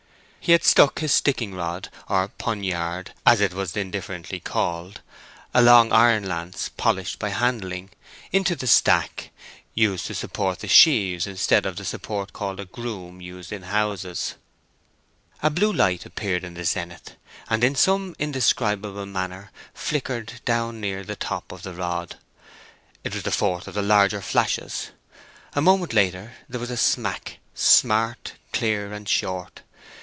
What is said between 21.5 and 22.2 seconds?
of the rod.